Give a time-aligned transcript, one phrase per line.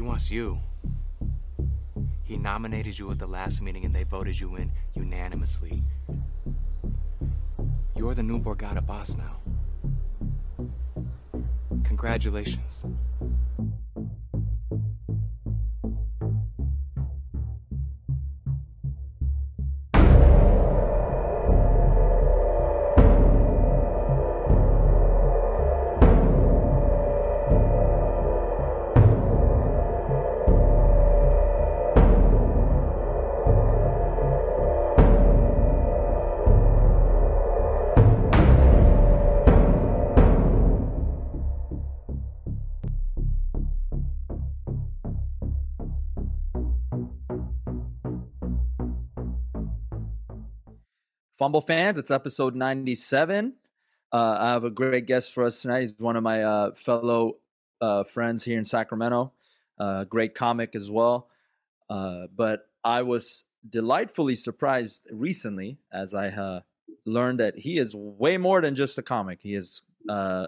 [0.00, 0.58] He wants you.
[2.22, 5.82] He nominated you at the last meeting and they voted you in unanimously.
[7.94, 9.36] You're the new Borgata boss now.
[11.84, 12.86] Congratulations.
[51.40, 53.54] pHumble fans, it's episode 97.
[54.12, 55.80] Uh, I have a great guest for us tonight.
[55.80, 57.38] He's one of my uh, fellow
[57.80, 59.32] uh, friends here in Sacramento,
[59.78, 61.28] uh, great comic as well.
[61.88, 66.60] Uh, but I was delightfully surprised recently as I uh,
[67.06, 69.38] learned that he is way more than just a comic.
[69.42, 69.80] He has
[70.10, 70.46] a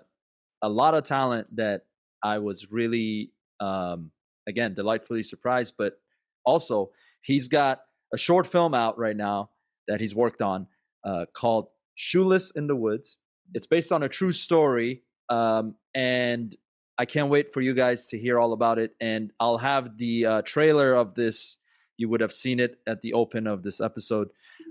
[0.62, 1.86] lot of talent that
[2.22, 4.10] I was really, um,
[4.46, 5.74] again, delightfully surprised.
[5.78, 5.98] But
[6.44, 6.90] also,
[7.22, 7.80] he's got
[8.12, 9.48] a short film out right now
[9.88, 10.66] that he's worked on
[11.04, 13.18] uh, called Shoeless in the Woods.
[13.54, 16.56] It's based on a true story, um, and
[16.98, 18.94] I can't wait for you guys to hear all about it.
[19.00, 21.58] And I'll have the uh, trailer of this.
[21.96, 24.28] You would have seen it at the open of this episode.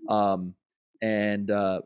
[0.09, 0.55] Um,
[1.01, 1.81] and uh,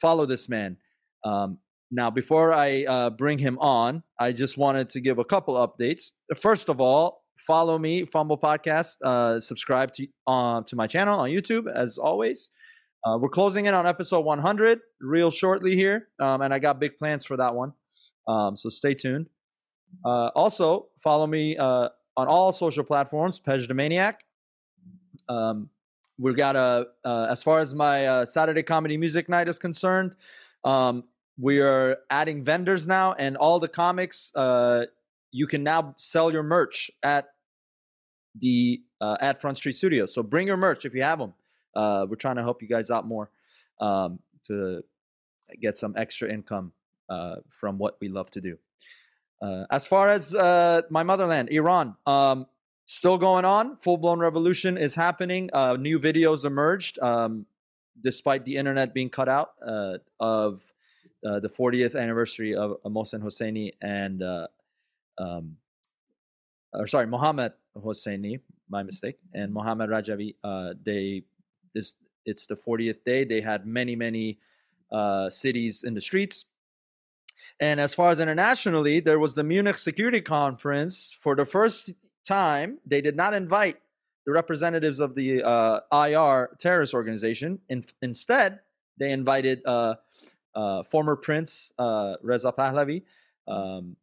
[0.00, 0.78] follow this man.
[1.24, 1.58] Um,
[1.90, 6.10] now, before I uh, bring him on, I just wanted to give a couple updates.
[6.40, 8.96] First of all, follow me, pHumble Podcast.
[9.02, 12.50] Uh, subscribe to uh, to my channel on YouTube, as always.
[13.04, 16.96] Uh, we're closing in on episode 100 real shortly here, um, and I got big
[16.96, 17.74] plans for that one.
[18.26, 19.28] Um, so stay tuned.
[20.04, 24.24] Uh, also, follow me uh, on all social platforms, Pej the Maniac.
[25.28, 25.68] Um,
[26.18, 30.16] we've got a, uh, as far as my uh, Saturday comedy music night is concerned,
[30.64, 31.04] um,
[31.38, 34.86] we are adding vendors now, and all the comics, uh,
[35.30, 37.26] you can now sell your merch at
[38.34, 38.80] the
[39.20, 40.14] at Front Street Studios.
[40.14, 41.34] So bring your merch if you have them
[41.76, 43.30] uh, we're trying to help you guys out more
[43.80, 44.82] um, to
[45.60, 46.72] get some extra income
[47.08, 48.58] uh, from what we love to do.
[49.42, 52.46] Uh, as far as uh, my motherland, Iran, um,
[52.86, 53.76] still going on.
[53.78, 55.50] Full blown revolution is happening.
[55.52, 57.46] Uh, new videos emerged, um,
[58.00, 60.62] despite the internet being cut out uh, of
[61.22, 64.22] the 40th anniversary of Mohsen Hosseini and,
[65.18, 65.56] um,
[66.74, 70.34] or sorry, Mohammad Hosseini, my mistake, and Mohammad Rajavi.
[70.84, 71.22] they
[71.74, 73.24] this it's the 40th day.
[73.24, 74.38] They had many many
[74.90, 76.46] uh, cities in the streets.
[77.60, 81.16] And as far as internationally, there was the Munich Security Conference.
[81.20, 81.92] For the first
[82.26, 83.78] time, they did not invite
[84.24, 87.58] the representatives of the uh, IR terrorist organization.
[87.68, 88.60] In, instead,
[88.98, 89.96] they invited uh,
[90.54, 93.02] uh, former Prince uh, Reza Pahlavi,
[93.46, 93.96] um,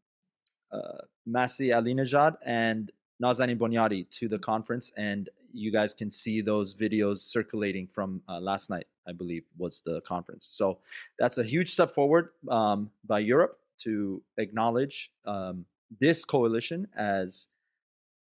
[0.71, 4.91] uh, Masih Alinejad, and Nazanin Boniadi to the conference.
[4.97, 9.81] And you guys can see those videos circulating from uh, last night, I believe, was
[9.81, 10.45] the conference.
[10.45, 10.79] So
[11.19, 15.65] that's a huge step forward um, by Europe to acknowledge um,
[15.99, 17.47] this coalition as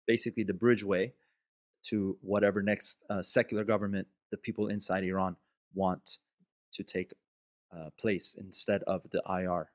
[0.05, 1.11] basically the bridgeway
[1.83, 5.35] to whatever next uh, secular government the people inside Iran
[5.73, 6.19] want
[6.73, 7.13] to take
[7.75, 9.69] uh, place instead of the IR.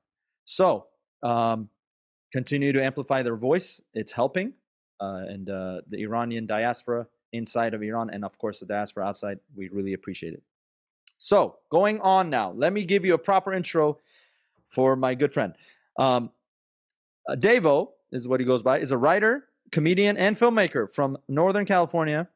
[0.45, 0.87] So
[1.23, 1.69] um,
[2.33, 3.81] continue to amplify their voice.
[3.95, 4.55] It's helping.
[5.01, 9.39] Uh, and uh, the Iranian diaspora inside of Iran and, of course, the diaspora outside.
[9.55, 10.43] We really appreciate it.
[11.19, 13.99] So, going on now, let me give you a proper intro
[14.69, 15.55] for my good friend.
[15.99, 16.31] Um,
[17.29, 21.65] uh, Daveo is what he goes by, is a writer, comedian, and filmmaker from Northern
[21.65, 22.29] California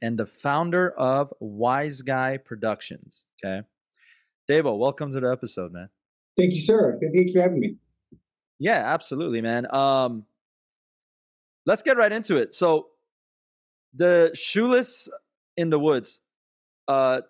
[0.00, 3.26] and the founder of Wise Guy Productions.
[3.44, 3.66] Okay.
[4.48, 5.88] Daveo, welcome to the episode, man.
[6.36, 6.98] Thank you, sir.
[7.00, 7.76] Thank you for having me.
[8.58, 9.72] Yeah, absolutely, man.
[9.74, 10.24] Um,
[11.66, 12.54] let's get right into it.
[12.54, 12.88] So,
[13.94, 15.08] the shoeless
[15.56, 16.20] in the woods.
[16.88, 17.22] Uh,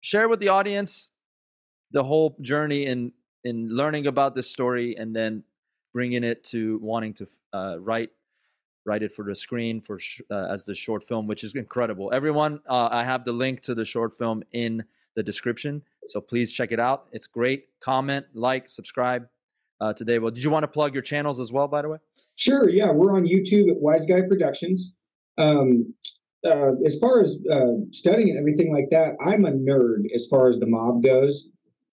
[0.00, 1.12] share with the audience
[1.90, 3.12] the whole journey in
[3.44, 5.42] in learning about this story and then
[5.94, 8.10] bringing it to wanting to uh, write
[8.84, 9.98] write it for the screen for
[10.30, 12.10] uh, as the short film, which is incredible.
[12.12, 16.52] Everyone, uh, I have the link to the short film in the description, so please
[16.52, 17.06] check it out.
[17.12, 17.68] It's great.
[17.80, 19.28] Comment, like, subscribe.
[19.80, 21.68] Uh, today, well, did you want to plug your channels as well?
[21.68, 21.98] By the way,
[22.34, 22.68] sure.
[22.68, 24.92] Yeah, we're on YouTube at Wise Guy Productions.
[25.38, 25.94] Um,
[26.46, 30.48] uh, as far as uh, studying and everything like that, I'm a nerd as far
[30.48, 31.46] as the mob goes.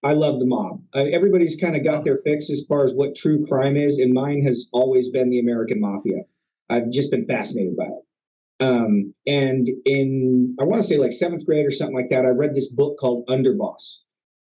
[0.03, 0.81] I love the mob.
[0.93, 4.13] Uh, everybody's kind of got their fix as far as what true crime is, and
[4.13, 6.21] mine has always been the American Mafia.
[6.69, 8.05] I've just been fascinated by it.
[8.59, 12.29] Um, and in, I want to say like seventh grade or something like that, I
[12.29, 13.97] read this book called Underboss.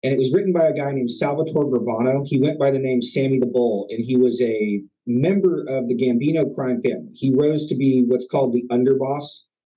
[0.03, 2.23] And it was written by a guy named Salvatore Gravano.
[2.25, 5.95] He went by the name Sammy the Bull, and he was a member of the
[5.95, 7.11] Gambino crime family.
[7.13, 9.25] He rose to be what's called the underboss,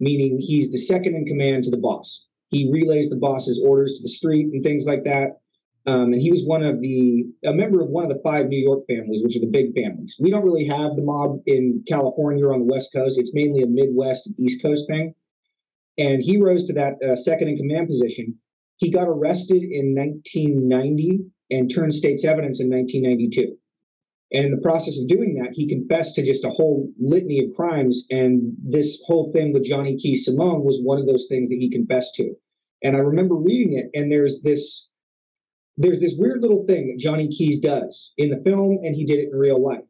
[0.01, 2.27] meaning he's the second in command to the boss.
[2.51, 5.39] He relays the boss's orders to the street and things like that.
[5.87, 8.59] Um, and he was one of the a member of one of the five New
[8.59, 10.17] York families, which are the big families.
[10.19, 13.19] We don't really have the mob in California or on the West Coast.
[13.19, 15.15] It's mainly a Midwest and East Coast thing.
[15.99, 18.35] And he rose to that uh, second in command position.
[18.77, 23.57] He got arrested in 1990 and turned state's evidence in 1992.
[24.35, 27.55] And in the process of doing that, he confessed to just a whole litany of
[27.55, 28.05] crimes.
[28.11, 31.71] And this whole thing with Johnny Keys Simone was one of those things that he
[31.71, 32.35] confessed to.
[32.83, 34.87] And I remember reading it, and there's this
[35.77, 39.19] there's this weird little thing that Johnny Keys does in the film, and he did
[39.19, 39.85] it in real life.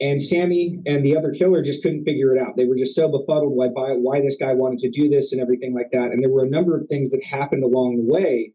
[0.00, 2.56] And Sammy and the other killer just couldn't figure it out.
[2.56, 5.74] They were just so befuddled why why this guy wanted to do this and everything
[5.74, 6.10] like that.
[6.12, 8.52] And there were a number of things that happened along the way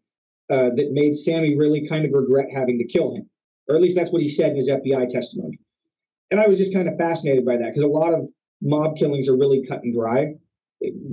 [0.50, 3.30] uh, that made Sammy really kind of regret having to kill him,
[3.68, 5.60] or at least that's what he said in his FBI testimony.
[6.32, 8.28] And I was just kind of fascinated by that because a lot of
[8.62, 10.34] mob killings are really cut and dry.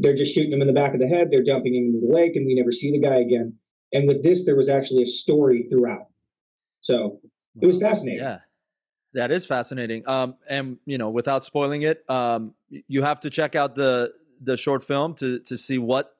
[0.01, 2.12] They're just shooting him in the back of the head, they're dumping him into the
[2.12, 3.55] lake, and we never see the guy again.
[3.93, 6.06] And with this, there was actually a story throughout.
[6.81, 7.21] So
[7.61, 8.23] it was fascinating.
[8.23, 8.39] Yeah.
[9.15, 10.07] That is fascinating.
[10.09, 14.57] Um, and you know, without spoiling it, um, you have to check out the the
[14.57, 16.17] short film to to see what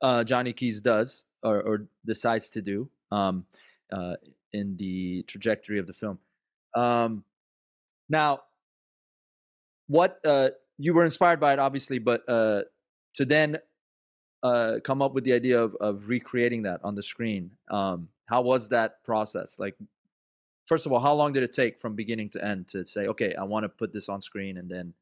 [0.00, 3.44] uh, Johnny Keys does or, or decides to do um,
[3.92, 4.14] uh,
[4.52, 6.18] in the trajectory of the film.
[6.74, 7.24] Um,
[8.08, 8.40] now,
[9.86, 12.62] what uh, you were inspired by it, obviously, but uh,
[13.14, 13.58] to then
[14.42, 18.42] uh, come up with the idea of, of recreating that on the screen, um, how
[18.42, 19.58] was that process?
[19.58, 19.76] Like,
[20.66, 23.34] first of all, how long did it take from beginning to end to say, okay,
[23.34, 24.94] I want to put this on screen, and then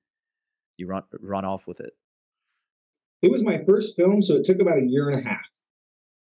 [0.77, 1.95] you run run off with it?
[3.23, 5.47] It was my first film, so it took about a year and a half.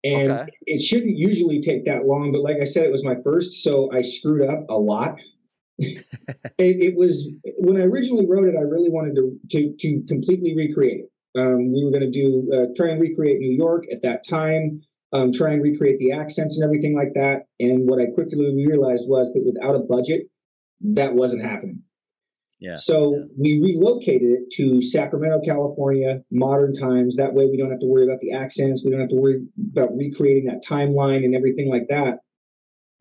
[0.04, 0.52] And okay.
[0.66, 3.92] it shouldn't usually take that long, but like I said, it was my first, so
[3.92, 5.18] I screwed up a lot.
[5.78, 6.04] it,
[6.58, 11.02] it, was when I originally wrote it, I really wanted to to, to completely recreate
[11.02, 11.12] it.
[11.38, 14.82] Um, we were going to do uh, try and recreate New York at that time
[15.14, 17.46] um, try and recreate the accents and everything like that.
[17.60, 20.30] And what I quickly realized was that without a budget,
[20.82, 21.82] that wasn't happening.
[22.60, 22.76] Yeah.
[22.76, 23.24] So yeah.
[23.38, 27.16] we relocated it to Sacramento, California, modern times.
[27.16, 28.82] That way we don't have to worry about the accents.
[28.84, 32.20] We don't have to worry about recreating that timeline and everything like that.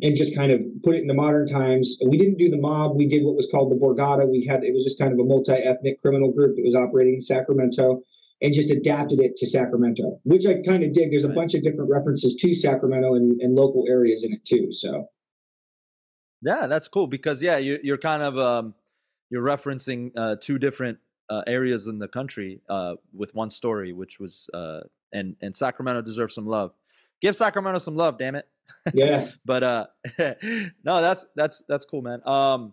[0.00, 1.99] And just kind of put it into modern times.
[2.06, 2.94] We didn't do the mob.
[2.94, 4.28] We did what was called the Borgata.
[4.28, 7.20] We had it was just kind of a multi-ethnic criminal group that was operating in
[7.20, 8.02] Sacramento
[8.40, 11.11] and just adapted it to Sacramento, which I kind of dig.
[11.11, 11.34] There's a right.
[11.34, 14.69] bunch of different references to Sacramento and, and, local areas in it too.
[14.70, 15.08] So,
[16.43, 18.75] yeah, that's cool because yeah, you, you're kind of um,
[19.30, 20.98] you're referencing uh, two different
[21.30, 24.80] uh, areas in the country uh, with one story, which was uh,
[25.12, 26.72] and and Sacramento deserves some love.
[27.20, 28.48] Give Sacramento some love, damn it.
[28.94, 29.26] Yeah.
[29.44, 29.86] but uh,
[30.19, 32.26] no, that's that's that's cool, man.
[32.26, 32.72] Um,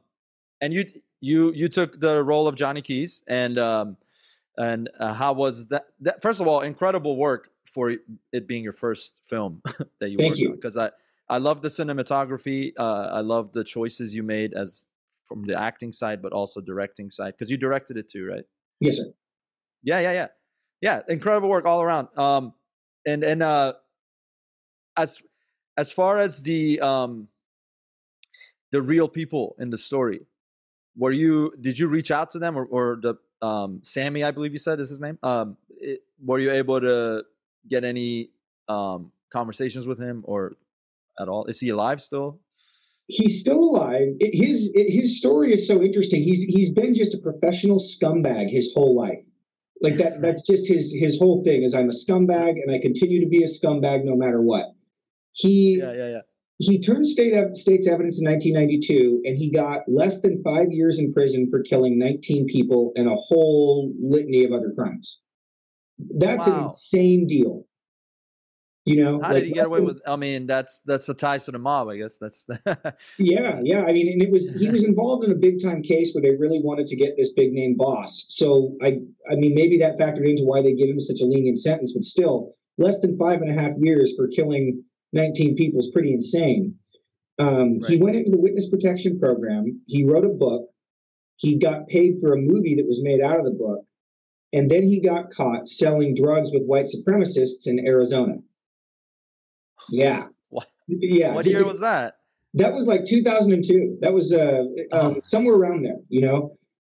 [0.62, 0.86] and you
[1.20, 3.98] you you took the role of Johnny Keys and um
[4.58, 6.22] and uh, how was that, that?
[6.22, 7.94] First of all, incredible work for
[8.32, 9.62] it being your first film
[10.00, 10.50] that you Thank worked you.
[10.50, 10.56] on.
[10.56, 10.92] Because I,
[11.28, 12.74] I love the cinematography.
[12.78, 14.86] Uh, I love the choices you made as
[15.26, 17.34] from the acting side, but also directing side.
[17.38, 18.44] Because you directed it too, right?
[18.80, 19.12] Yes, sir.
[19.84, 20.28] Yeah, yeah, yeah,
[20.82, 21.02] yeah.
[21.08, 22.08] Incredible work all around.
[22.18, 22.54] Um,
[23.06, 23.74] and and uh,
[24.98, 25.22] as
[25.78, 27.28] as far as the um,
[28.72, 30.22] the real people in the story,
[30.98, 34.54] were you did you reach out to them or, or the um, Sammy, I believe
[34.54, 35.20] you said is his name.
[35.22, 37.24] Um, it, were you able to
[37.68, 38.30] get any
[38.68, 40.54] um, conversations with him or
[41.20, 41.46] at all?
[41.46, 42.40] Is he alive still?
[43.08, 44.10] He's still alive.
[44.20, 46.24] It, his it, his story is so interesting.
[46.24, 49.24] He's he's been just a professional scumbag his whole life.
[49.82, 53.20] Like that that's just his his whole thing is I'm a scumbag and I continue
[53.22, 54.74] to be a scumbag no matter what.
[55.34, 56.22] He yeah yeah yeah
[56.58, 61.14] he turned state state's evidence in 1992 and he got less than five years in
[61.14, 65.18] prison for killing 19 people and a whole litany of other crimes
[66.18, 66.54] that's wow.
[66.54, 67.66] an insane deal
[68.86, 71.14] you know how like, did he get away than, with i mean that's that's the
[71.14, 72.46] ties to the mob i guess that's
[73.18, 76.12] yeah yeah i mean and it was he was involved in a big time case
[76.14, 78.98] where they really wanted to get this big name boss so i
[79.30, 82.04] i mean maybe that factored into why they give him such a lenient sentence but
[82.04, 86.76] still less than five and a half years for killing 19 people is pretty insane.
[87.40, 87.92] Um, right.
[87.92, 89.82] He went into the witness protection program.
[89.88, 90.70] He wrote a book.
[91.38, 93.86] He got paid for a movie that was made out of the book.
[94.54, 98.36] And then he got caught selling drugs with white supremacists in Arizona.
[99.90, 100.28] Yeah.
[100.50, 100.68] What?
[100.88, 101.34] Yeah.
[101.34, 102.18] What year was that?
[102.54, 103.98] That was like 2002.
[104.02, 104.38] That was uh,
[104.92, 105.22] um, oh.
[105.24, 106.56] somewhere around there, you know?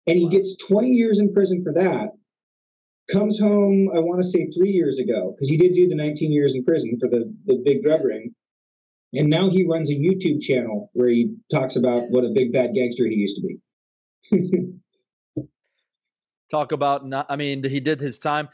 [0.06, 0.30] and he wow.
[0.30, 2.12] gets 20 years in prison for that.
[3.12, 6.33] Comes home, I want to say three years ago, because he did do the 19
[6.33, 8.35] years in prison for the, the big drug ring.
[9.12, 12.71] And now he runs a YouTube channel where he talks about what a big bad
[12.75, 13.42] gangster he used to
[14.42, 14.73] be.
[16.50, 18.49] Talk about not, I mean, he did his time.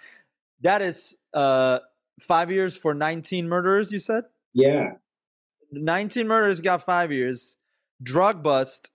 [0.60, 1.80] That is uh
[2.20, 4.24] five years for 19 murderers, you said?
[4.52, 4.92] Yeah.
[5.72, 7.56] 19 murders got five years.
[8.02, 8.90] Drug bust,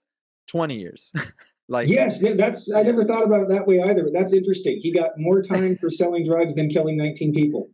[0.48, 1.12] 20 years.
[1.68, 4.80] like Yes, that's I never thought about it that way either, but that's interesting.
[4.82, 7.70] He got more time for selling drugs than killing 19 people.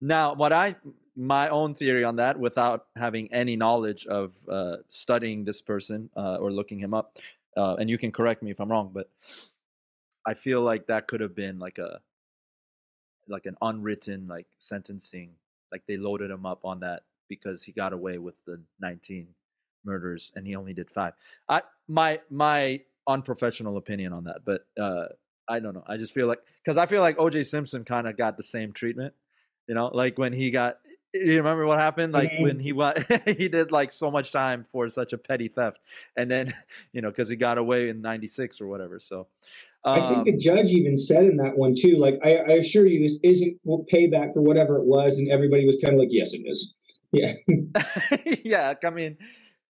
[0.00, 0.76] Now, what I
[1.14, 6.36] my own theory on that without having any knowledge of uh, studying this person uh,
[6.36, 7.18] or looking him up,
[7.56, 9.10] uh, and you can correct me if I'm wrong, but
[10.26, 12.00] I feel like that could have been like a
[13.28, 15.30] like an unwritten like sentencing
[15.70, 19.28] like they loaded him up on that because he got away with the 19
[19.84, 21.14] murders and he only did five.
[21.48, 25.06] I my my unprofessional opinion on that but uh
[25.48, 25.82] i don't know.
[25.88, 28.72] I just feel like because i feel like oj simpson kind of got the same
[28.72, 29.12] treatment
[29.66, 30.78] you know like when he got
[31.14, 32.42] you remember what happened like mm-hmm.
[32.42, 32.98] when he went
[33.38, 35.78] he did like so much time for such a petty theft
[36.16, 36.52] and then
[36.92, 39.26] you know because he got away in 96 or whatever so
[39.84, 42.52] um, I think the um judge even said in that one too, like, I, I
[42.58, 43.58] assure you, this isn't
[43.92, 45.18] payback for whatever it was.
[45.18, 46.74] And everybody was kind of like, yes, it is.
[47.14, 47.34] Yeah.
[48.42, 48.74] yeah.
[48.82, 49.18] I mean,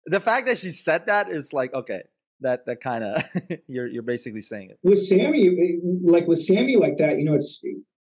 [0.06, 2.04] the fact that she said that is like, okay,
[2.42, 3.24] that, that kind of,
[3.68, 4.78] you're, you're basically saying it.
[4.84, 7.60] With Sammy, like with Sammy like that, you know, it's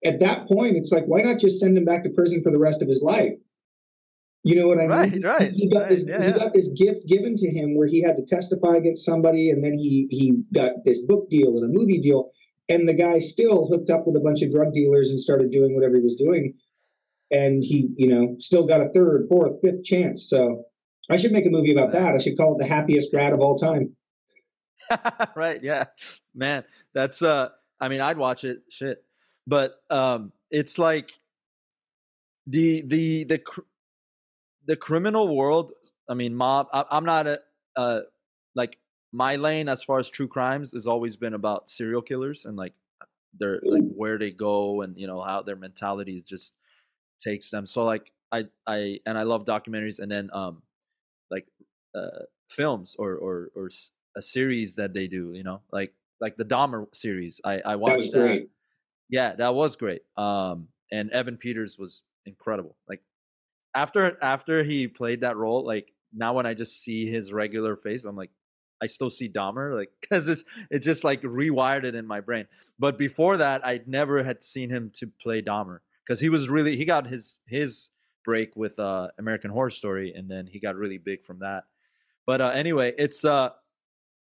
[0.05, 2.59] at that point, it's like, why not just send him back to prison for the
[2.59, 3.33] rest of his life?
[4.45, 5.23] You know what I mean?
[5.23, 5.53] Right, right.
[5.53, 6.39] He got right, this yeah, he yeah.
[6.39, 9.75] got this gift given to him where he had to testify against somebody, and then
[9.75, 12.31] he he got this book deal and a movie deal,
[12.69, 15.75] and the guy still hooked up with a bunch of drug dealers and started doing
[15.75, 16.55] whatever he was doing,
[17.31, 20.31] and he you know still got a third, fourth, fifth chance.
[20.31, 20.65] So
[21.11, 22.15] I should make a movie about that.
[22.15, 23.97] I should call it the happiest rat of all time.
[25.37, 25.63] right?
[25.63, 25.87] Yeah,
[26.35, 26.65] man.
[26.95, 27.49] That's uh.
[27.81, 28.63] I mean, I'd watch it.
[28.71, 29.05] Shit,
[29.49, 31.11] but um, it's like
[32.47, 33.43] the the the
[34.67, 35.73] the criminal world.
[36.09, 36.69] I mean, mob.
[36.73, 37.41] I, am not a
[37.75, 38.01] uh,
[38.55, 38.79] like
[39.11, 42.75] my lane as far as true crimes has always been about serial killers and like
[43.39, 46.53] their like where they go and you know how their mentality just
[47.19, 47.65] takes them.
[47.65, 50.63] So like I I and I love documentaries and then um
[51.31, 51.47] like
[51.95, 53.71] uh films or or or
[54.15, 55.33] a series that they do.
[55.33, 57.41] You know, like like the Dahmer series.
[57.47, 58.19] I I watched that.
[58.19, 58.49] that.
[59.09, 60.03] Yeah, that was great.
[60.17, 62.77] Um, and Evan Peters was incredible.
[62.89, 63.03] Like
[63.75, 68.05] after after he played that role, like now when I just see his regular face,
[68.05, 68.31] I'm like,
[68.83, 72.47] I still see Dahmer, like because it's it just like rewired it in my brain.
[72.79, 76.77] But before that, I never had seen him to play Dahmer because he was really
[76.77, 77.91] he got his his
[78.25, 81.65] break with uh American Horror Story, and then he got really big from that.
[82.27, 83.51] But uh, anyway, it's uh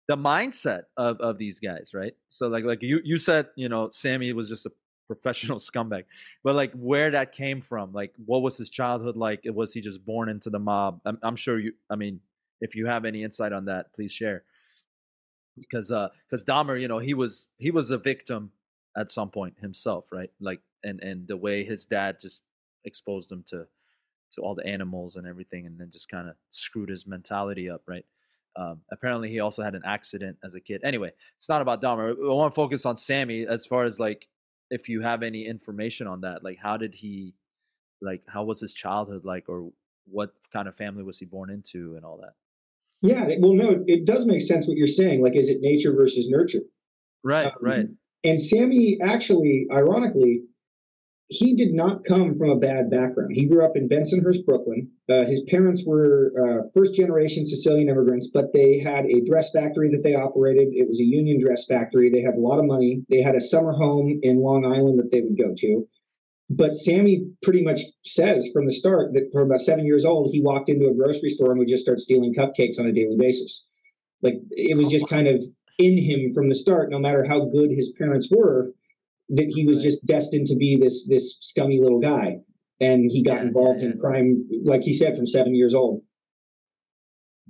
[0.08, 2.14] the mindset of of these guys, right?
[2.28, 4.72] So like like you you said, you know, Sammy was just a
[5.06, 6.04] professional scumbag
[6.44, 9.40] but like where that came from like what was his childhood like?
[9.46, 11.00] Was he just born into the mob?
[11.04, 12.20] I'm, I'm sure you i mean
[12.60, 14.44] if you have any insight on that please share.
[15.58, 18.52] Because uh because dahmer you know he was he was a victim
[18.96, 20.30] at some point himself right?
[20.40, 22.42] Like and and the way his dad just
[22.84, 23.66] exposed him to
[24.32, 27.82] to all the animals and everything and then just kind of screwed his mentality up
[27.86, 28.04] right
[28.58, 30.80] um, apparently he also had an accident as a kid.
[30.84, 32.10] Anyway it's not about dahmer.
[32.10, 34.28] I want to focus on sammy as far as like
[34.70, 37.34] if you have any information on that like how did he
[38.02, 39.70] like how was his childhood like or
[40.06, 42.34] what kind of family was he born into and all that?
[43.00, 45.22] Yeah well no it does make sense what you're saying.
[45.22, 46.62] Like is it nature versus nurture?
[47.22, 47.86] Right um, right.
[48.24, 50.42] and sammy actually ironically
[51.28, 53.32] he did not come from a bad background.
[53.34, 54.90] He grew up in Bensonhurst, Brooklyn.
[55.10, 59.90] Uh, his parents were uh, first generation Sicilian immigrants, but they had a dress factory
[59.90, 60.68] that they operated.
[60.72, 62.10] It was a union dress factory.
[62.10, 63.02] They had a lot of money.
[63.10, 65.86] They had a summer home in Long Island that they would go to.
[66.48, 70.40] But Sammy pretty much says from the start that from about seven years old, he
[70.40, 73.66] walked into a grocery store and would just start stealing cupcakes on a daily basis.
[74.22, 75.42] Like it was just kind of
[75.78, 78.72] in him from the start, no matter how good his parents were
[79.30, 82.38] that he was just destined to be this this scummy little guy.
[82.80, 83.90] And he got yeah, involved yeah.
[83.90, 86.02] in crime like he said from seven years old.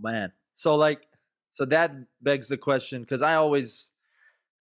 [0.00, 0.32] Man.
[0.54, 1.02] So like
[1.50, 3.92] so that begs the question because i always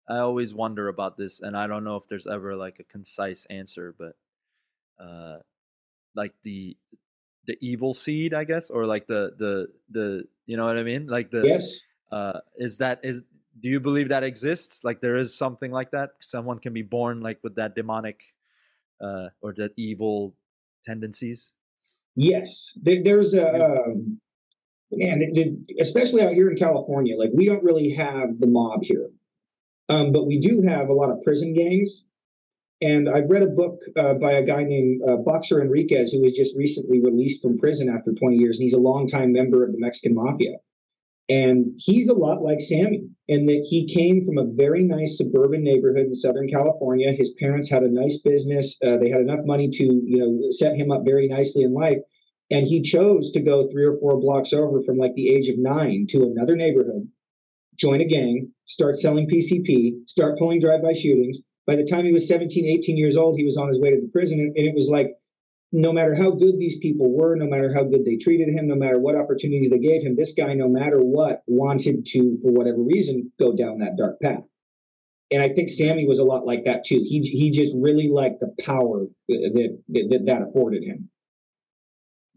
[0.10, 3.48] i always wonder about this and i don't know if there's ever like a concise
[3.50, 4.18] answer but
[5.04, 5.38] uh
[6.14, 6.76] like the
[7.48, 11.08] the evil seed i guess or like the the the you know what i mean?
[11.08, 11.76] Like the yes.
[12.12, 13.24] uh is that is
[13.60, 14.84] do you believe that exists?
[14.84, 16.12] Like there is something like that?
[16.20, 18.22] Someone can be born like with that demonic
[19.02, 20.36] uh or that evil
[20.84, 21.54] tendencies?
[22.16, 22.72] Yes.
[22.82, 24.20] There's a um,
[24.92, 29.10] man especially out here in california like we don't really have the mob here.
[29.90, 32.04] Um, but we do have a lot of prison gangs.
[32.82, 36.34] And I've read a book uh, by a guy named uh, Boxer Enriquez, who was
[36.34, 39.80] just recently released from prison after 20 years, and he's a longtime member of the
[39.80, 40.58] Mexican mafia.
[41.30, 45.64] And he's a lot like Sammy in that he came from a very nice suburban
[45.64, 47.14] neighborhood in Southern California.
[47.14, 48.76] His parents had a nice business.
[48.86, 52.00] Uh, they had enough money to, you know, set him up very nicely in life.
[52.52, 55.58] And he chose to go three or four blocks over from like the age of
[55.58, 57.08] nine to another neighborhood,
[57.80, 61.38] join a gang, start selling PCP, start pulling drive-by shootings.
[61.66, 64.02] By the time he was 17, 18 years old, he was on his way to
[64.02, 64.40] the prison.
[64.40, 65.16] And it was like,
[65.76, 68.76] no matter how good these people were, no matter how good they treated him, no
[68.76, 72.78] matter what opportunities they gave him, this guy, no matter what, wanted to, for whatever
[72.78, 74.44] reason, go down that dark path.
[75.32, 77.02] And I think Sammy was a lot like that too.
[77.04, 81.10] He he just really liked the power that that, that, afforded him.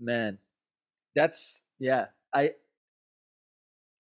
[0.01, 0.39] Man,
[1.15, 2.07] that's yeah.
[2.33, 2.53] I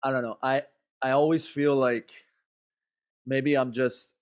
[0.03, 0.37] I don't know.
[0.43, 0.63] I
[1.01, 2.11] I always feel like
[3.25, 4.17] maybe I'm just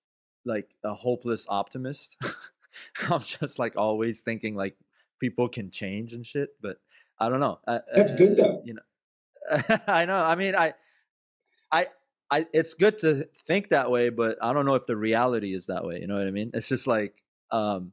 [0.44, 2.18] like a hopeless optimist.
[3.10, 4.76] I'm just like always thinking like
[5.20, 6.50] people can change and shit.
[6.60, 6.78] But
[7.18, 7.58] I don't know.
[7.94, 8.62] That's good though.
[8.64, 8.80] You know,
[9.86, 10.16] I know.
[10.16, 10.74] I mean, I,
[11.70, 11.86] I,
[12.30, 12.46] I.
[12.52, 15.84] It's good to think that way, but I don't know if the reality is that
[15.84, 16.00] way.
[16.00, 16.50] You know what I mean?
[16.54, 17.92] It's just like, um,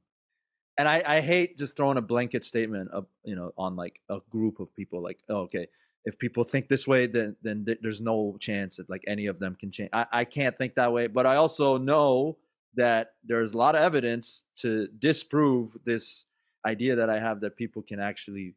[0.77, 4.19] and I, I hate just throwing a blanket statement of you know on like a
[4.29, 5.03] group of people.
[5.03, 5.67] Like, oh, okay,
[6.05, 9.39] if people think this way, then then th- there's no chance that like any of
[9.39, 9.89] them can change.
[9.91, 12.37] I, I can't think that way, but I also know
[12.75, 16.25] that there's a lot of evidence to disprove this
[16.67, 18.53] idea that I have that people can actually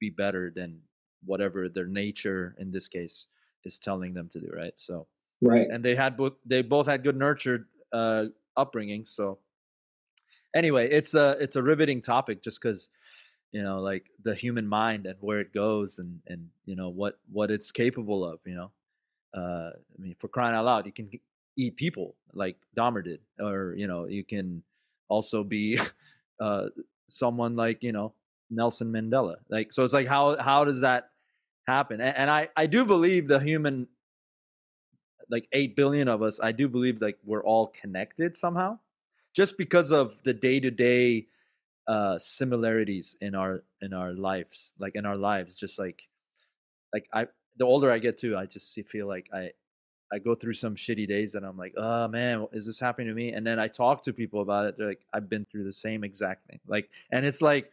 [0.00, 0.80] be better than
[1.24, 3.28] whatever their nature in this case
[3.64, 4.76] is telling them to do, right?
[4.76, 5.06] So
[5.40, 9.04] right, and they had both they both had good nurtured uh, upbringing.
[9.04, 9.38] So
[10.54, 12.90] anyway, it's a it's a riveting topic just because
[13.52, 17.18] you know like the human mind and where it goes and and you know what
[17.30, 18.40] what it's capable of.
[18.44, 18.70] You know,
[19.34, 21.10] uh, I mean, for crying out loud, you can
[21.56, 24.62] eat people like Dahmer did, or you know, you can
[25.08, 25.78] also be
[26.40, 26.66] uh,
[27.12, 28.14] someone like you know
[28.50, 29.36] Nelson Mandela.
[29.48, 31.10] Like so, it's like how how does that
[31.66, 32.00] happen?
[32.00, 33.88] And, and I I do believe the human
[35.32, 38.78] like 8 billion of us i do believe like we're all connected somehow
[39.34, 41.26] just because of the day-to-day
[41.88, 46.02] uh similarities in our in our lives like in our lives just like
[46.92, 49.50] like i the older i get too i just feel like i
[50.12, 53.14] i go through some shitty days and i'm like oh man is this happening to
[53.14, 53.32] me?
[53.32, 56.04] And then i talk to people about it they're like i've been through the same
[56.04, 56.60] exact thing.
[56.66, 57.70] Like and it's like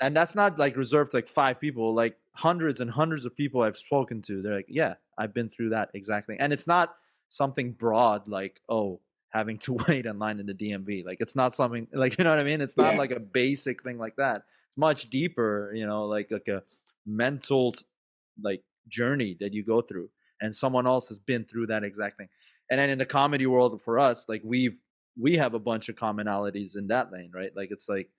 [0.00, 3.62] and that's not like reserved to like five people like hundreds and hundreds of people
[3.62, 6.96] i've spoken to they're like yeah i've been through that exactly and it's not
[7.28, 11.54] something broad like oh having to wait in line in the dmv like it's not
[11.54, 12.60] something like you know what i mean?
[12.60, 12.98] It's not yeah.
[12.98, 14.44] like a basic thing like that.
[14.68, 16.62] It's much deeper you know like like a
[17.06, 17.74] mental
[18.40, 20.08] like journey that you go through
[20.42, 22.28] and someone else has been through that exact thing
[22.70, 24.76] and then in the comedy world for us like we've
[25.18, 28.10] we have a bunch of commonalities in that lane right like it's like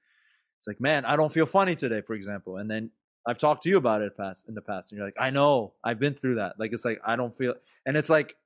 [0.63, 2.55] it's like, man, I don't feel funny today, for example.
[2.55, 2.89] And then
[3.27, 5.73] I've talked to you about it past in the past, and you're like, I know,
[5.83, 6.57] I've been through that.
[6.57, 7.55] Like it's like I don't feel,
[7.85, 8.37] and it's like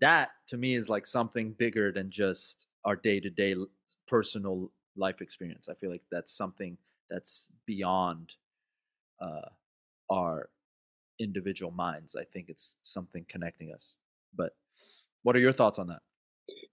[0.00, 3.56] that to me is like something bigger than just our day to day
[4.06, 5.68] personal life experience.
[5.68, 6.78] I feel like that's something
[7.10, 8.34] that's beyond
[9.20, 9.48] uh,
[10.10, 10.48] our
[11.18, 12.16] individual minds.
[12.16, 13.96] I think it's something connecting us.
[14.34, 14.52] But
[15.22, 16.00] what are your thoughts on that?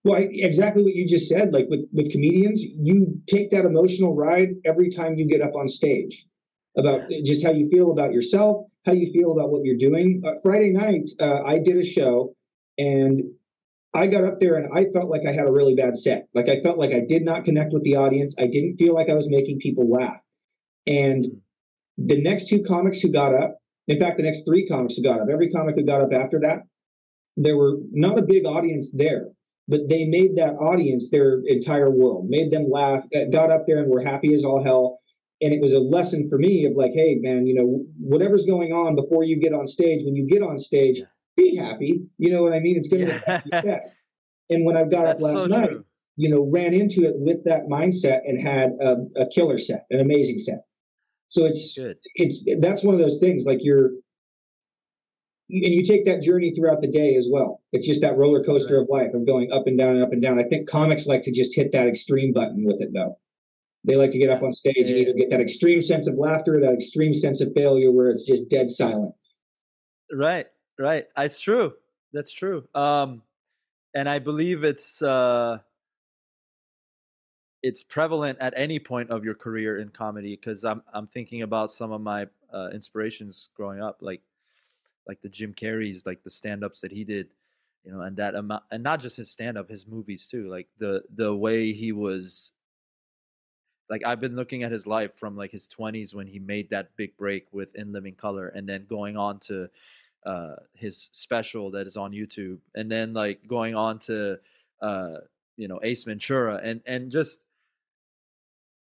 [0.04, 1.54] Well, exactly what you just said.
[1.54, 5.68] Like with, with comedians, you take that emotional ride every time you get up on
[5.68, 6.26] stage
[6.78, 10.22] about just how you feel about yourself, how you feel about what you're doing.
[10.26, 12.34] Uh, Friday night, uh, I did a show
[12.78, 13.24] and
[13.94, 16.28] I got up there and I felt like I had a really bad set.
[16.34, 18.34] Like I felt like I did not connect with the audience.
[18.38, 20.22] I didn't feel like I was making people laugh.
[20.88, 21.26] And
[21.98, 23.58] the next two comics who got up,
[23.90, 26.40] in fact, the next three comics who got up, every comic who got up after
[26.42, 26.60] that,
[27.36, 29.28] there were not a big audience there
[29.70, 33.78] but they made that audience their entire world, made them laugh, uh, got up there
[33.78, 35.00] and were happy as all hell.
[35.42, 38.74] And it was a lesson for me of like, hey, man, you know, whatever's going
[38.74, 41.02] on before you get on stage, when you get on stage,
[41.38, 42.02] be happy.
[42.18, 42.78] You know what I mean?
[42.78, 43.80] It's going to yeah.
[44.50, 45.70] And when I got That's up last so night,
[46.16, 50.00] you know, ran into it with that mindset and had a, a killer set, an
[50.00, 50.66] amazing set.
[51.30, 51.98] So it's Good.
[52.16, 53.92] it's that's one of those things like you're
[55.52, 57.62] and you take that journey throughout the day as well.
[57.72, 58.84] It's just that roller coaster right.
[58.84, 60.40] of life of going up and down and up and down.
[60.40, 63.18] I think comics like to just hit that extreme button with it though.
[63.86, 64.88] They like to get up on stage yeah.
[64.88, 68.26] and either get that extreme sense of laughter, that extreme sense of failure where it's
[68.26, 69.16] just dead silent.
[70.12, 71.08] Right, right.
[71.18, 71.74] It's true.
[72.14, 72.68] That's true.
[72.76, 73.24] Um
[73.96, 75.60] and I believe it's uh
[77.62, 81.72] it's prevalent at any point of your career in comedy because I'm I'm thinking about
[81.72, 84.22] some of my uh, inspirations growing up like
[85.10, 87.30] like the Jim Carrey's, like the stand ups that he did.
[87.84, 90.48] you know, and that amount, and not just his stand up, his movies too.
[90.50, 92.54] Like the the way he was.
[93.90, 96.96] Like I've been looking at his life from like his 20s when he made that
[96.96, 99.68] big break with In Living Color, and then going on to
[100.28, 104.38] uh, his special that is on YouTube, and then like going on to
[104.80, 105.16] uh,
[105.58, 107.46] you know Ace Ventura, and and just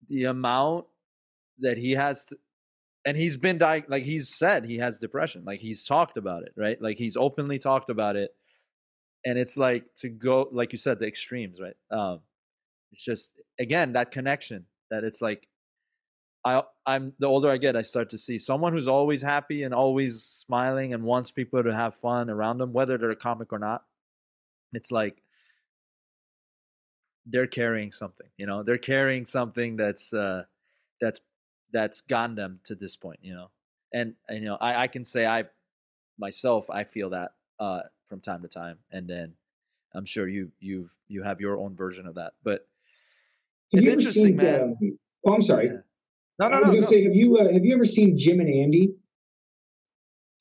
[0.08, 0.86] the amount
[1.60, 2.38] that he has to,
[3.06, 6.54] and he's been di- like he's said he has depression like he's talked about it
[6.56, 6.82] right?
[6.82, 8.32] Like he's openly talked about it
[9.26, 11.76] and it's like to go like you said the extremes right?
[11.92, 12.22] Um
[12.94, 15.48] it's just again that connection that it's like
[16.46, 19.74] i i'm the older i get i start to see someone who's always happy and
[19.74, 23.60] always smiling and wants people to have fun around them whether they're a comic or
[23.60, 23.84] not
[24.74, 25.24] it's like
[27.26, 30.44] they're carrying something you know they're carrying something that's uh
[31.00, 31.22] that's
[31.72, 33.50] that's gotten them to this point you know
[33.94, 35.46] and, and you know I, I can say i
[36.18, 39.34] myself i feel that uh from time to time and then
[39.94, 42.68] i'm sure you you you have your own version of that but
[43.72, 45.68] it's interesting seen, man um, oh, I'm sorry.
[45.68, 45.78] Yeah.
[46.40, 46.88] no I no was no, gonna no.
[46.88, 48.94] say, have you uh, have you ever seen Jim and Andy?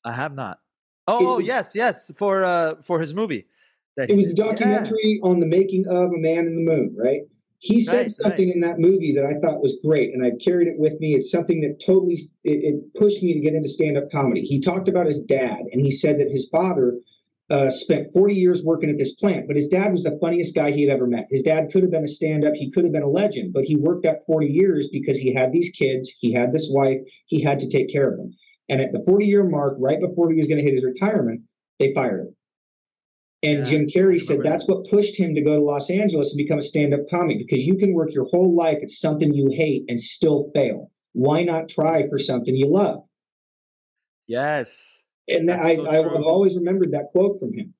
[0.05, 0.59] i have not
[1.07, 3.47] oh, oh yes yes for uh for his movie
[3.97, 4.37] that It was a did.
[4.37, 4.45] Yeah.
[4.45, 7.21] documentary on the making of A Man in the Moon, right?
[7.59, 8.15] He said Right, right.
[8.15, 11.15] something in that movie that I thought was great, and I carried it with me.
[11.15, 14.41] It's something that totally it, it pushed me to get into stand-up comedy.
[14.41, 16.97] He talked about his dad, and he said that his father
[17.49, 20.71] uh, spent 40 years working at this plant, but his dad was the funniest guy
[20.71, 21.27] he had ever met.
[21.29, 23.75] His dad could have been a stand-up, he could have been a legend, but he
[23.77, 27.59] worked up 40 years because he had these kids, he had this wife, he had
[27.59, 28.33] to take care of them.
[28.69, 31.41] And at the 40-year mark, right before he was going to hit his retirement,
[31.79, 32.35] they fired him.
[33.43, 36.37] And Yeah, Jim Carrey said that's what pushed him to go to Los Angeles and
[36.37, 39.51] become a stand up comic because you can work your whole life at something you
[39.53, 40.89] hate and still fail.
[41.11, 43.03] Why not try for something you love?
[44.25, 45.99] yes And that, I, so I.
[45.99, 47.73] I've always remembered that quote from him.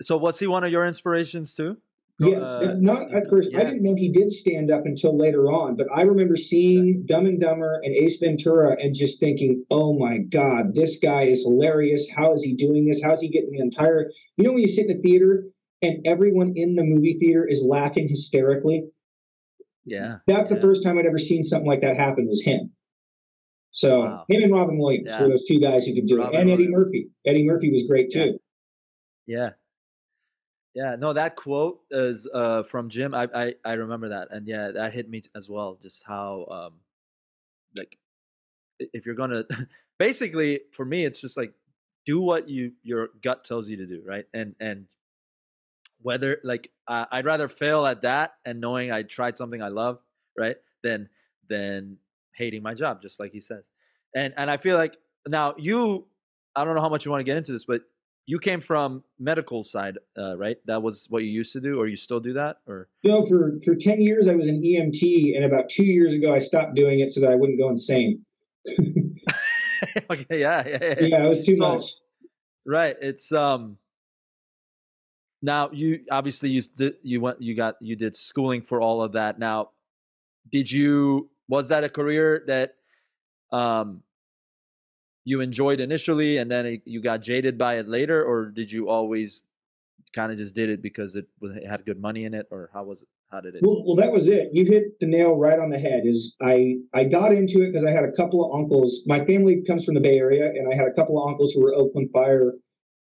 [0.00, 1.78] so was he one of your inspirations too
[2.20, 3.50] Go- Yes, uh, not at first.
[3.54, 7.26] I didn't know he did stand up until later on, but I remember seeing Dumb
[7.26, 12.08] and Dumber and Ace Ventura and just thinking, "Oh my God, this guy is hilarious!
[12.16, 13.00] How is he doing this?
[13.00, 15.46] How is he getting the entire?" You know, when you sit in the theater
[15.80, 18.88] and everyone in the movie theater is laughing hysterically.
[19.86, 22.26] yeah That's the first time I'd ever seen something like that happen.
[22.26, 22.72] Was him.
[23.70, 24.24] So Wow.
[24.28, 25.22] him and Robin Williams Yeah.
[25.22, 27.10] were those two guys who could do Robin it, and Eddie Murphy.
[27.24, 28.24] Eddie Murphy was great Yeah.
[28.24, 28.38] too.
[29.26, 29.50] Yeah.
[30.78, 33.12] Yeah, no, that quote is uh, from Jim.
[33.12, 35.76] I, I I remember that, and yeah, that hit me as well.
[35.82, 36.74] Just how, um,
[37.76, 37.98] like,
[38.78, 39.44] if you're gonna,
[39.98, 41.54] basically, for me, it's just like
[42.06, 44.26] do what you your gut tells you to do, right?
[44.34, 44.86] And and
[46.02, 49.98] whether like I'd rather fail at that and knowing I tried something I love,
[50.38, 51.08] right, than
[51.48, 51.98] than
[52.34, 53.64] hating my job, just like he says.
[54.14, 56.06] And and I feel like now you,
[56.54, 57.82] I don't know how much you want to get into this, but
[58.28, 60.58] you came from medical side, uh, right?
[60.66, 63.58] That was what you used to do, or you still do that, or No, for
[63.64, 67.00] for ten years I was an EMT, and about two years ago I stopped doing
[67.00, 68.26] it so that I wouldn't go insane.
[70.10, 70.94] okay, yeah, yeah, yeah.
[71.00, 71.90] Yeah, it was too So- much.
[72.66, 72.96] Right.
[73.00, 73.78] It's um.
[75.40, 79.12] Now you obviously you did you went you got you did schooling for all of
[79.12, 79.38] that.
[79.38, 79.70] Now,
[80.50, 82.74] did you was that a career that
[83.52, 84.02] um
[85.28, 88.88] you enjoyed initially and then it, you got jaded by it later, or did you
[88.88, 89.44] always
[90.14, 92.84] kind of just did it because it, it had good money in it, or how
[92.84, 93.08] was it?
[93.30, 93.60] How did it?
[93.62, 94.48] Well, well, that was it.
[94.54, 96.04] You hit the nail right on the head.
[96.06, 99.00] Is I I got into it because I had a couple of uncles.
[99.04, 101.60] My family comes from the Bay Area, and I had a couple of uncles who
[101.60, 102.54] were Oakland Fire,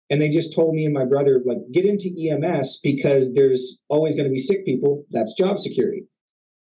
[0.09, 4.15] and they just told me and my brother like get into EMS because there's always
[4.15, 5.03] going to be sick people.
[5.11, 6.03] That's job security.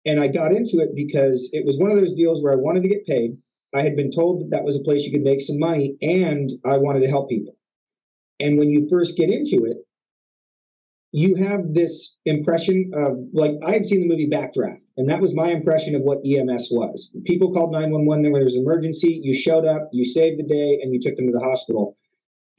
[0.06, 2.84] And I got into it because it was one of those deals where I wanted
[2.84, 3.36] to get paid.
[3.74, 6.50] I had been told that that was a place you could make some money, and
[6.64, 7.56] I wanted to help people.
[8.40, 9.78] And when you first get into it,
[11.12, 15.34] you have this impression of like I had seen the movie Backdraft, and that was
[15.34, 17.10] my impression of what EMS was.
[17.24, 20.78] People called 911 when there was an emergency, you showed up, you saved the day,
[20.82, 21.96] and you took them to the hospital.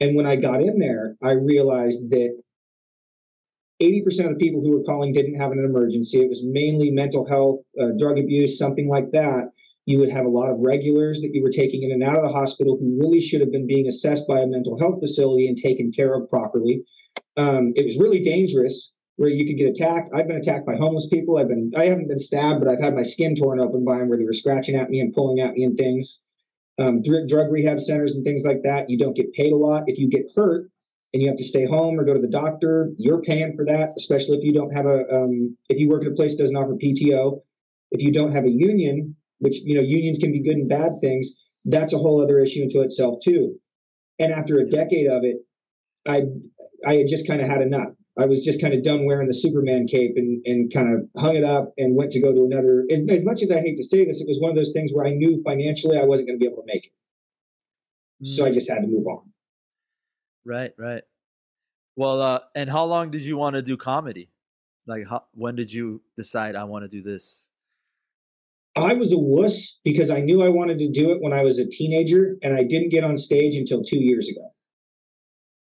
[0.00, 2.36] And when I got in there, I realized that
[3.82, 6.20] 80% of the people who were calling didn't have an emergency.
[6.20, 9.50] It was mainly mental health, uh, drug abuse, something like that.
[9.86, 12.22] You would have a lot of regulars that you were taking in and out of
[12.22, 15.56] the hospital who really should have been being assessed by a mental health facility and
[15.56, 16.84] taken care of properly.
[17.36, 20.12] Um, it was really dangerous where you could get attacked.
[20.14, 21.38] I've been attacked by homeless people.
[21.38, 24.08] I've been I haven't been stabbed, but I've had my skin torn open by them
[24.08, 26.18] where they were scratching at me and pulling at me and things.
[26.78, 28.88] Um, dr- drug rehab centers and things like that.
[28.88, 30.70] You don't get paid a lot if you get hurt
[31.12, 32.90] and you have to stay home or go to the doctor.
[32.96, 36.12] You're paying for that, especially if you don't have a um, if you work at
[36.12, 37.40] a place that doesn't offer PTO.
[37.90, 40.92] If you don't have a union, which you know unions can be good and bad
[41.00, 41.30] things,
[41.64, 43.56] that's a whole other issue unto itself too.
[44.18, 45.38] And after a decade of it,
[46.06, 46.22] I
[46.86, 47.90] I had just kind of had enough.
[48.18, 51.36] I was just kind of done wearing the Superman cape and, and kind of hung
[51.36, 52.84] it up and went to go to another.
[52.92, 54.90] As, as much as I hate to say this, it was one of those things
[54.92, 56.92] where I knew financially I wasn't going to be able to make it.
[58.24, 59.32] So I Mm, just had to move on.
[60.44, 61.02] right, right.
[61.96, 64.30] Well, uh, and how long did you want to do comedy?
[64.86, 67.48] Like, how, when did you decide I want to do this?
[68.76, 71.58] I was a wuss because I knew I wanted to do it when I was
[71.58, 74.50] a teenager, and I didn't get on stage until two years ago.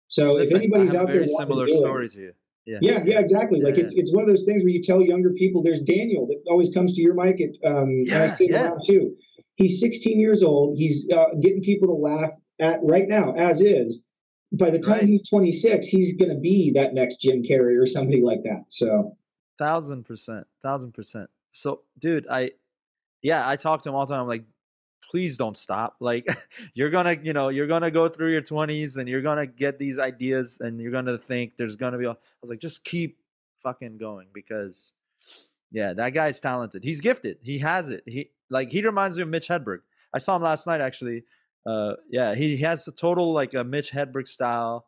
[0.09, 2.33] So Listen, if anybody's out there, very wanting to similar do it- story to you.
[2.67, 3.63] Yeah, Yeah, yeah, exactly.
[3.63, 5.63] Like Yeah, it's it's one of those things where you tell younger people.
[5.63, 8.53] There's Daniel that always comes to your mic at um, and I Yeah, see him
[8.53, 8.65] yeah.
[8.69, 9.17] around too.
[9.57, 10.77] He's 16 years old.
[10.77, 14.03] He's uh, getting people to laugh at right now as is.
[14.53, 15.05] By the time Right.
[15.09, 18.65] he's 26, he's going to be that next Jim Carrey or somebody like that.
[18.69, 19.17] So
[19.59, 21.31] thousand percent, thousand percent.
[21.51, 22.53] So, dude, I,
[23.23, 24.23] yeah, I talk to him all the time.
[24.23, 24.45] I'm like,
[25.11, 25.97] please don't stop.
[26.01, 26.27] Like,
[26.75, 29.99] you're gonna, you know, you're gonna go through your 20s and you're gonna get these
[29.99, 32.05] ideas and you're gonna think there's gonna be.
[32.05, 33.19] A, I was like, just keep
[33.63, 34.93] fucking going because,
[35.71, 36.85] yeah, that guy's talented.
[36.85, 37.39] He's gifted.
[37.43, 38.03] He has it.
[38.07, 39.81] He like he reminds me of Mitch Hedberg.
[40.13, 41.25] I saw him last night actually.
[41.67, 44.87] Uh, yeah, he, he has a total like a Mitch Hedberg style.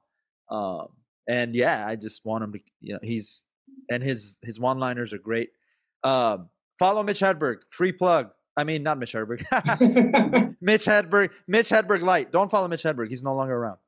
[0.50, 0.88] Um,
[1.28, 3.44] and yeah, I just want him to, you know, he's
[3.90, 5.50] and his his one liners are great.
[6.02, 6.48] Um,
[6.80, 8.30] follow Mitch Hedberg, free plug.
[8.56, 9.44] I mean, not Mitch Hedberg.
[10.60, 12.32] Mitch Hedberg, Mitch Hedberg light.
[12.32, 13.08] Don't follow Mitch Hedberg.
[13.08, 13.78] He's no longer around.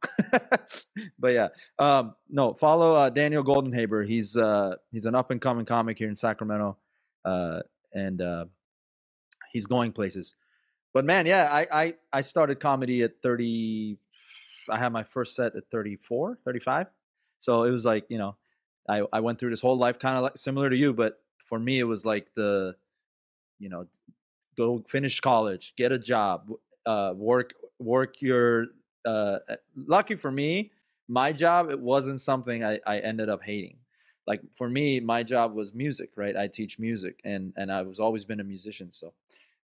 [1.19, 4.07] but yeah, um, no, follow uh, Daniel Goldhaber.
[4.07, 6.77] He's uh, he's an up and coming comic here in Sacramento,
[7.25, 7.61] uh,
[7.93, 8.45] and uh,
[9.53, 10.35] he's going places.
[10.93, 13.99] But man, yeah, I, I I started comedy at 30.
[14.71, 16.87] I had my first set at 34, 35.
[17.39, 18.37] So it was like you know,
[18.89, 21.59] I I went through this whole life kind of like similar to you, but for
[21.59, 22.75] me it was like the,
[23.62, 23.87] you know,
[24.57, 26.51] go finish college, get a job,
[26.87, 28.66] uh, work work your.
[29.05, 29.38] Uh,
[29.77, 30.72] lucky for me,
[31.09, 33.79] my job it wasn't something I, I ended up hating.
[34.27, 36.37] Like for me, my job was music, right?
[36.37, 39.14] I teach music, and and I was always been a musician, so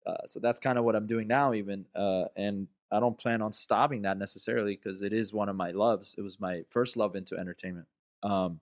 [0.05, 1.85] uh, so that's kind of what I'm doing now, even.
[1.95, 5.71] Uh, and I don't plan on stopping that necessarily because it is one of my
[5.71, 6.15] loves.
[6.17, 7.87] It was my first love into entertainment.
[8.23, 8.61] Um,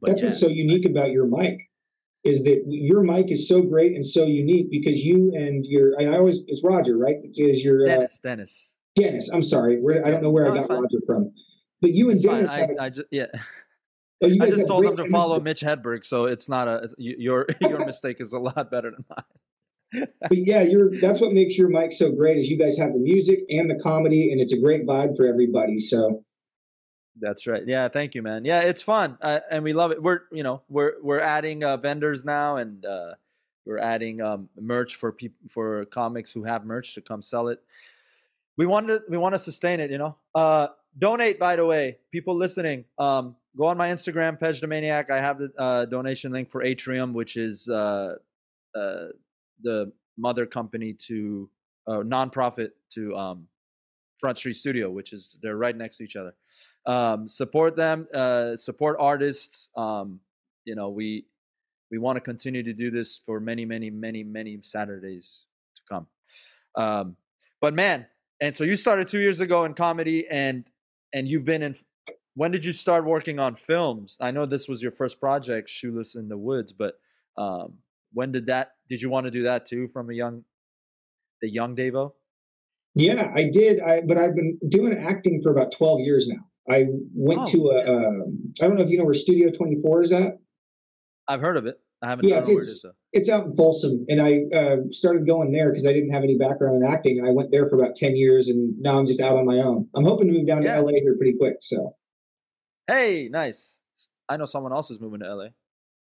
[0.00, 1.70] but That's yeah, what's so unique about your mic
[2.24, 6.14] is that your mic is so great and so unique because you and your and
[6.14, 9.28] I always it's Roger right is your uh, Dennis, Dennis, Dennis.
[9.32, 10.70] I'm sorry, where, I don't know where No, I got.
[10.70, 11.32] Roger from,
[11.80, 12.46] but you and it's fine.
[12.46, 13.26] Dennis I, have a, I just yeah,
[14.22, 15.38] oh, I just told them to follow.
[15.38, 19.04] Mitch Hedberg, so it's not a it's, your your mistake is a lot better than
[19.10, 20.08] mine.
[20.20, 22.98] But yeah, you're that's what makes your mic so great is you guys have the
[22.98, 25.78] music and the comedy and it's a great vibe for everybody.
[25.78, 26.24] So
[27.20, 27.62] That's right.
[27.66, 28.44] Yeah, thank you, man.
[28.44, 30.02] Yeah, it's fun, uh, and we love it.
[30.02, 33.14] We're you know we're we're adding uh, vendors now, and uh,
[33.64, 37.62] we're adding um, merch for people for comics who have merch to come sell it.
[38.56, 39.90] We want to we want to sustain it.
[39.90, 41.38] You know, uh, donate.
[41.38, 45.10] By the way, people listening, um, go on my Instagram, Pej.
[45.10, 48.16] I have the uh, donation link for Atrium, which is uh,
[48.74, 49.06] uh,
[49.62, 51.48] the mother company to
[51.86, 53.46] uh, nonprofit to um,
[54.18, 56.34] Front Street Studio, which is they're right next to each other.
[56.86, 59.70] Um, support them, uh, support artists.
[59.76, 60.20] Um,
[60.64, 61.26] you know, we
[61.90, 65.46] we want to continue to do this for many, many, many, many Saturdays
[65.76, 66.06] to come.
[66.76, 67.16] Um,
[67.60, 68.06] but man,
[68.40, 70.70] and so you started two years ago in comedy, and
[71.12, 71.76] and you've been in.
[72.36, 74.16] When did you start working on films?
[74.20, 76.98] I know this was your first project, Shoeless in the Woods, but
[77.38, 77.74] um,
[78.12, 78.72] when did that?
[78.88, 80.44] Did you want to do that too from a young,
[81.40, 82.12] the young Daveo?
[82.94, 83.80] Yeah, I did.
[83.80, 86.42] I but I've been doing acting for about 12 years now.
[86.70, 88.06] I went Oh, to a yeah.
[88.08, 90.38] um, I don't know if you know where Studio 24 is at.
[91.28, 91.78] I've heard of it.
[92.02, 92.28] I haven't.
[92.28, 95.26] Yeah, I don't know where it it's- It's out in Folsom, and I uh, started
[95.26, 97.18] going there because I didn't have any background in acting.
[97.18, 99.58] And I went there for about 10 years, and now I'm just out on my
[99.58, 99.88] own.
[99.94, 100.76] I'm hoping to move down Yeah.
[100.76, 101.56] to LA here pretty quick.
[101.60, 101.96] So
[102.86, 103.80] Hey, nice.
[104.28, 105.48] I know someone else is moving to LA.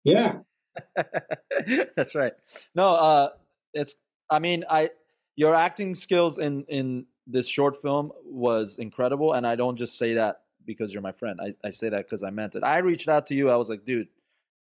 [0.04, 0.38] yeah,
[1.96, 2.32] That's right.
[2.74, 3.28] No, uh
[3.72, 3.96] it's
[4.30, 4.90] I mean, I
[5.36, 10.14] your acting skills in in this short film was incredible and I don't just say
[10.14, 11.38] that because you're my friend.
[11.40, 12.62] I, I say that because I meant it.
[12.64, 13.50] I reached out to you.
[13.50, 14.08] I was like, dude,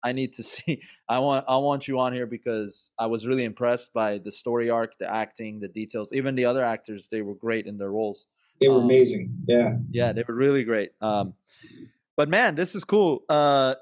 [0.03, 3.45] I need to see I want I want you on here because I was really
[3.45, 6.13] impressed by the story arc, the acting, the details.
[6.13, 8.27] Even the other actors, they were great in their roles.
[8.61, 9.31] they were Um, amazing.
[9.49, 9.77] Yeah.
[9.91, 10.93] Yeah, they were really great.
[11.01, 11.35] Um,
[12.17, 13.23] but man, this is cool.
[13.29, 13.75] Uh,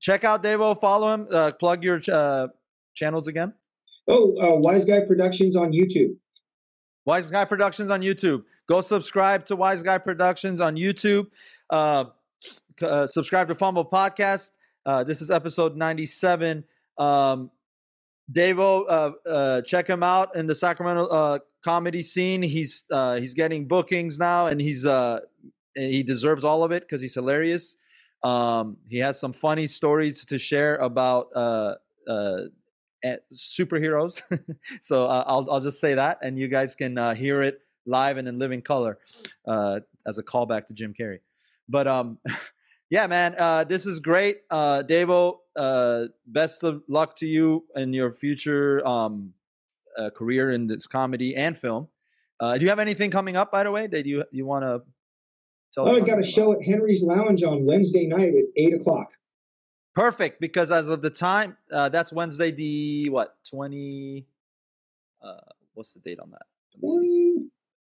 [0.00, 0.78] check out Daveo.
[0.78, 1.26] Follow him.
[1.30, 2.48] Uh, plug your uh,
[2.94, 3.54] channels again.
[4.06, 6.16] Oh, uh, Wise Guy Productions on YouTube.
[7.06, 8.44] Wise Guy Productions on YouTube.
[8.68, 11.26] Go subscribe to Wise Guy Productions on YouTube.
[11.70, 12.04] Uh,
[12.82, 14.52] uh, subscribe to pHumble Podcast.
[14.84, 16.64] Uh, this is episode 97.
[16.98, 17.50] Um,
[18.32, 22.42] Daveo, uh, uh, check him out in the Sacramento comedy scene.
[22.42, 22.84] He's
[23.18, 24.86] he's getting bookings now, and he's
[25.74, 27.76] he deserves all of it because he's hilarious.
[28.22, 31.28] Um, he has some funny stories to share about
[33.32, 34.22] superheroes.
[34.80, 38.16] so uh, I'll I'll just say that, and you guys can uh, hear it live
[38.16, 38.98] and in living color
[39.46, 41.18] uh, as a callback to Jim Carrey.
[41.68, 42.18] But um,
[42.90, 45.38] yeah, man, uh, this is great, uh, Daveo.
[45.56, 49.34] Uh, best of luck to you in your future um,
[49.96, 51.88] uh, career in this comedy and film.
[52.40, 53.86] Uh, do you have anything coming up, by the way?
[53.86, 54.82] That you you want to
[55.72, 55.88] tell?
[55.88, 59.08] Oh, I got a show at Henry's Lounge on Wednesday night at eight o'clock.
[59.94, 64.26] Perfect, because as of the time, uh, that's Wednesday, the what twenty?
[65.22, 65.40] Uh,
[65.74, 66.42] what's the date on that?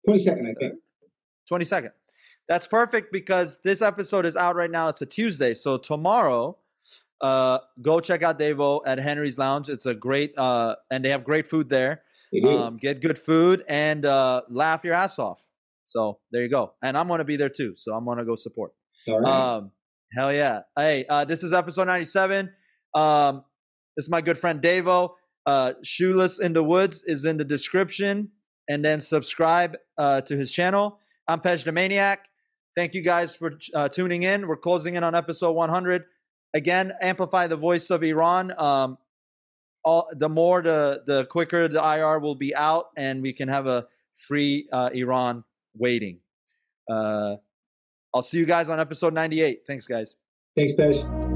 [0.04, 0.74] Twenty second, I think.
[1.48, 1.92] Twenty second.
[2.48, 4.88] That's perfect because this episode is out right now.
[4.88, 6.58] It's a Tuesday, so tomorrow,
[7.20, 9.68] uh, go check out Daveo at Henry's Lounge.
[9.68, 12.02] It's a great, uh, and they have great food there.
[12.44, 15.48] Um, get good food and uh, laugh your ass off.
[15.84, 16.74] So there you go.
[16.82, 17.74] And I'm gonna be there too.
[17.76, 18.74] So I'm gonna go support.
[19.08, 19.32] All right.
[19.32, 19.70] Um,
[20.14, 20.60] hell yeah.
[20.76, 22.50] Hey, uh, this is episode 97.
[22.94, 23.44] Um,
[23.96, 25.14] this is my good friend Daveo.
[25.44, 28.30] Uh, Shoeless in the Woods is in the description,
[28.68, 30.98] and then subscribe uh, to his channel.
[31.28, 32.28] I'm Pej the Maniac.
[32.76, 34.46] Thank you guys for uh, tuning in.
[34.46, 36.04] We're closing in on episode 100.
[36.54, 38.52] Again, amplify the voice of Iran.
[38.58, 38.98] Um,
[39.84, 43.66] all, the more, the the quicker the IR will be out, and we can have
[43.66, 45.44] a free uh, Iran
[45.76, 46.18] waiting.
[46.90, 47.36] Uh,
[48.16, 49.64] I'll see you guys on episode 98.
[49.66, 50.16] Thanks, guys.
[50.56, 50.72] Thanks.
[50.78, 51.35] Yep.